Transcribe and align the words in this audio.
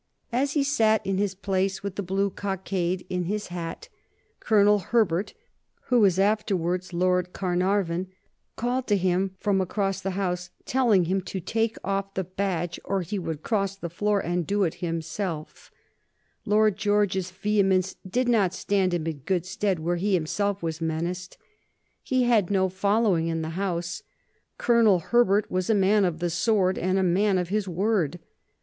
As 0.33 0.53
he 0.53 0.63
sat 0.63 1.05
in 1.05 1.19
his 1.19 1.35
place, 1.35 1.83
with 1.83 1.93
the 1.93 2.01
blue 2.01 2.31
cockade 2.31 3.05
in 3.07 3.25
his 3.25 3.49
hat, 3.49 3.87
Colonel 4.39 4.79
Herbert, 4.79 5.35
who 5.89 5.99
was 5.99 6.17
afterwards 6.17 6.91
Lord 6.91 7.33
Carnarvon, 7.33 8.07
called 8.55 8.87
to 8.87 8.97
him 8.97 9.35
from 9.37 9.61
across 9.61 10.01
the 10.01 10.17
House, 10.17 10.49
telling 10.65 11.03
him 11.05 11.21
to 11.25 11.39
take 11.39 11.77
off 11.83 12.15
the 12.15 12.23
badge 12.23 12.79
or 12.83 13.03
he 13.03 13.19
would 13.19 13.43
cross 13.43 13.75
the 13.75 13.91
floor 13.91 14.19
and 14.19 14.47
do 14.47 14.63
it 14.63 14.73
himself, 14.81 15.69
Lord 16.47 16.77
George's 16.77 17.29
vehemence 17.29 17.93
did 18.09 18.27
not 18.27 18.55
stand 18.55 18.95
him 18.95 19.05
in 19.05 19.17
good 19.19 19.45
stead 19.45 19.77
where 19.77 19.97
he 19.97 20.15
himself 20.15 20.63
was 20.63 20.81
menaced. 20.81 21.37
He 22.01 22.23
had 22.23 22.49
no 22.49 22.69
following 22.69 23.27
in 23.27 23.43
the 23.43 23.49
House. 23.49 24.01
Colonel 24.57 24.97
Herbert 24.97 25.51
was 25.51 25.69
a 25.69 25.75
man 25.75 26.05
of 26.05 26.17
the 26.17 26.31
sword 26.31 26.79
and 26.79 26.97
a 26.97 27.03
man 27.03 27.37
of 27.37 27.49
his 27.49 27.67
word. 27.67 28.17